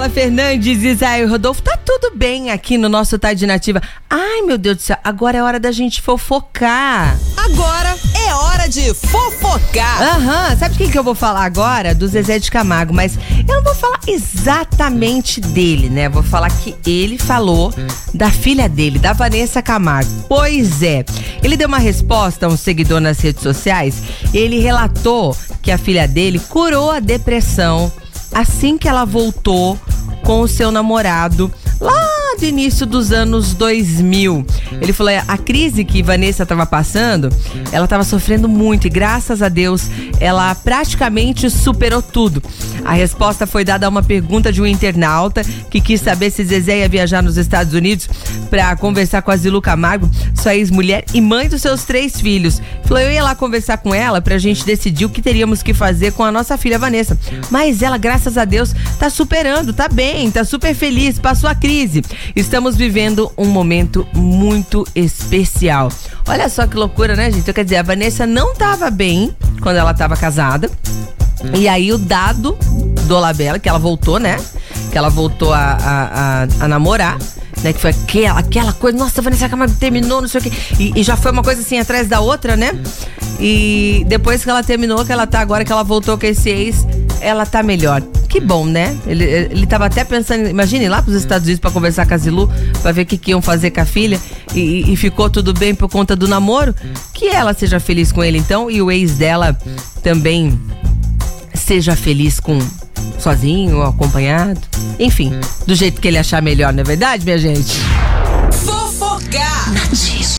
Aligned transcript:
Paula 0.00 0.14
Fernandes, 0.14 0.82
Israel 0.82 1.28
Rodolfo, 1.28 1.60
tá 1.60 1.76
tudo 1.76 2.16
bem 2.16 2.50
aqui 2.50 2.78
no 2.78 2.88
nosso 2.88 3.18
Tarde 3.18 3.46
Nativa. 3.46 3.82
Ai, 4.08 4.40
meu 4.40 4.56
Deus 4.56 4.78
do 4.78 4.82
céu, 4.82 4.96
agora 5.04 5.36
é 5.36 5.42
hora 5.42 5.60
da 5.60 5.70
gente 5.70 6.00
fofocar. 6.00 7.18
Agora 7.36 7.94
é 8.26 8.34
hora 8.34 8.66
de 8.66 8.94
fofocar. 8.94 10.00
Aham, 10.00 10.56
sabe 10.56 10.78
quem 10.78 10.90
que 10.90 10.98
eu 10.98 11.04
vou 11.04 11.14
falar 11.14 11.44
agora? 11.44 11.94
Do 11.94 12.08
Zezé 12.08 12.38
de 12.38 12.50
Camargo, 12.50 12.94
mas 12.94 13.18
eu 13.46 13.56
não 13.56 13.62
vou 13.62 13.74
falar 13.74 14.00
exatamente 14.06 15.38
dele, 15.38 15.90
né? 15.90 16.08
Vou 16.08 16.22
falar 16.22 16.48
que 16.48 16.74
ele 16.86 17.18
falou 17.18 17.70
da 18.14 18.30
filha 18.30 18.70
dele, 18.70 18.98
da 18.98 19.12
Vanessa 19.12 19.60
Camargo. 19.60 20.24
Pois 20.26 20.82
é, 20.82 21.04
ele 21.42 21.58
deu 21.58 21.68
uma 21.68 21.78
resposta 21.78 22.46
a 22.46 22.48
um 22.48 22.56
seguidor 22.56 23.00
nas 23.00 23.20
redes 23.20 23.42
sociais. 23.42 24.02
Ele 24.32 24.60
relatou 24.60 25.36
que 25.60 25.70
a 25.70 25.76
filha 25.76 26.08
dele 26.08 26.38
curou 26.38 26.90
a 26.90 27.00
depressão 27.00 27.92
assim 28.32 28.78
que 28.78 28.88
ela 28.88 29.04
voltou 29.04 29.78
com 30.30 30.42
o 30.42 30.46
seu 30.46 30.70
namorado 30.70 31.50
lá 31.80 32.20
do 32.38 32.44
início 32.44 32.86
dos 32.86 33.10
anos 33.10 33.52
2000. 33.52 34.46
Ele 34.80 34.92
falou: 34.92 35.12
a 35.26 35.36
crise 35.36 35.84
que 35.84 36.04
Vanessa 36.04 36.44
estava 36.44 36.64
passando, 36.64 37.28
ela 37.72 37.86
estava 37.86 38.04
sofrendo 38.04 38.48
muito 38.48 38.86
e 38.86 38.90
graças 38.90 39.42
a 39.42 39.48
Deus 39.48 39.90
ela 40.20 40.54
praticamente 40.54 41.50
superou 41.50 42.00
tudo. 42.00 42.40
A 42.84 42.92
resposta 42.92 43.44
foi 43.44 43.64
dada 43.64 43.86
a 43.86 43.88
uma 43.88 44.04
pergunta 44.04 44.52
de 44.52 44.62
um 44.62 44.66
internauta 44.66 45.42
que 45.68 45.80
quis 45.80 46.00
saber 46.00 46.30
se 46.30 46.44
Zezé 46.44 46.78
ia 46.78 46.88
viajar 46.88 47.24
nos 47.24 47.36
Estados 47.36 47.74
Unidos 47.74 48.08
para 48.48 48.76
conversar 48.76 49.22
com 49.22 49.32
a 49.32 49.36
Zilu 49.36 49.60
Camargo, 49.60 50.08
sua 50.40 50.54
ex-mulher 50.54 51.04
e 51.12 51.20
mãe 51.20 51.48
dos 51.48 51.62
seus 51.62 51.84
três 51.84 52.20
filhos. 52.20 52.60
Falou: 52.84 53.02
eu 53.02 53.12
ia 53.12 53.22
lá 53.22 53.34
conversar 53.34 53.78
com 53.78 53.94
ela 53.94 54.20
pra 54.20 54.38
gente 54.38 54.64
decidir 54.64 55.04
o 55.04 55.10
que 55.10 55.22
teríamos 55.22 55.62
que 55.62 55.74
fazer 55.74 56.12
com 56.12 56.24
a 56.24 56.32
nossa 56.32 56.56
filha 56.56 56.78
Vanessa. 56.78 57.18
Mas 57.50 57.82
ela, 57.82 57.98
graças 57.98 58.38
a 58.38 58.44
Deus, 58.44 58.74
tá 58.98 59.10
superando, 59.10 59.72
tá 59.72 59.88
bem, 59.88 60.30
tá 60.30 60.44
super 60.44 60.74
feliz, 60.74 61.18
passou 61.18 61.48
a 61.48 61.54
crise. 61.54 62.02
Estamos 62.34 62.76
vivendo 62.76 63.30
um 63.36 63.46
momento 63.46 64.06
muito 64.14 64.86
especial. 64.94 65.90
Olha 66.26 66.48
só 66.48 66.66
que 66.66 66.76
loucura, 66.76 67.14
né, 67.14 67.30
gente? 67.30 67.52
Quer 67.52 67.64
dizer, 67.64 67.76
a 67.76 67.82
Vanessa 67.82 68.26
não 68.26 68.52
estava 68.52 68.90
bem 68.90 69.34
quando 69.60 69.76
ela 69.76 69.90
estava 69.90 70.16
casada. 70.16 70.70
E 71.56 71.68
aí 71.68 71.92
o 71.92 71.98
dado 71.98 72.56
do 73.06 73.16
Olabella, 73.16 73.58
que 73.58 73.68
ela 73.68 73.78
voltou, 73.78 74.18
né? 74.18 74.36
Que 74.90 74.98
ela 74.98 75.08
voltou 75.08 75.52
a, 75.52 75.58
a, 75.58 76.42
a, 76.42 76.48
a 76.60 76.68
namorar 76.68 77.18
né? 77.62 77.72
Que 77.72 77.80
foi 77.80 77.90
aquela, 77.90 78.38
aquela 78.38 78.72
coisa, 78.72 78.96
nossa, 78.96 79.22
Vanessa 79.22 79.48
Camargo 79.48 79.74
terminou, 79.74 80.20
não 80.20 80.28
sei 80.28 80.40
o 80.40 80.44
quê. 80.44 80.52
E, 80.78 81.00
e, 81.00 81.02
já 81.02 81.16
foi 81.16 81.30
uma 81.32 81.42
coisa 81.42 81.60
assim 81.60 81.78
atrás 81.78 82.08
da 82.08 82.20
outra, 82.20 82.56
né? 82.56 82.72
E 83.38 84.04
depois 84.06 84.44
que 84.44 84.50
ela 84.50 84.62
terminou, 84.62 85.04
que 85.04 85.12
ela 85.12 85.26
tá 85.26 85.40
agora, 85.40 85.64
que 85.64 85.72
ela 85.72 85.82
voltou 85.82 86.18
com 86.18 86.26
esse 86.26 86.50
ex, 86.50 86.86
ela 87.20 87.46
tá 87.46 87.62
melhor. 87.62 88.02
Que 88.28 88.40
bom, 88.40 88.64
né? 88.66 88.96
Ele, 89.06 89.24
ele 89.24 89.66
tava 89.66 89.86
até 89.86 90.04
pensando, 90.04 90.48
imagine 90.48 90.88
lá 90.88 91.02
pros 91.02 91.16
Estados 91.16 91.46
Unidos 91.46 91.60
para 91.60 91.70
conversar 91.70 92.06
com 92.06 92.14
a 92.14 92.18
Zilu, 92.18 92.50
pra 92.82 92.92
ver 92.92 93.02
o 93.02 93.06
que, 93.06 93.18
que 93.18 93.30
iam 93.30 93.42
fazer 93.42 93.70
com 93.70 93.80
a 93.80 93.84
filha. 93.84 94.20
E, 94.54 94.92
e 94.92 94.96
ficou 94.96 95.28
tudo 95.30 95.52
bem 95.52 95.74
por 95.74 95.88
conta 95.88 96.14
do 96.14 96.28
namoro. 96.28 96.74
Que 97.12 97.28
ela 97.28 97.54
seja 97.54 97.80
feliz 97.80 98.12
com 98.12 98.22
ele 98.22 98.38
então, 98.38 98.70
e 98.70 98.80
o 98.80 98.90
ex 98.90 99.14
dela 99.14 99.56
também 100.02 100.58
seja 101.54 101.94
feliz 101.94 102.40
com 102.40 102.58
sozinho 103.18 103.78
ou 103.78 103.82
acompanhado. 103.84 104.60
Enfim, 104.98 105.32
do 105.66 105.74
jeito 105.74 106.00
que 106.00 106.08
ele 106.08 106.18
achar 106.18 106.42
melhor, 106.42 106.72
não 106.72 106.80
é 106.80 106.84
verdade, 106.84 107.24
minha 107.24 107.38
gente? 107.38 107.78
Fofocar! 108.52 109.72
Nativa. 109.72 110.20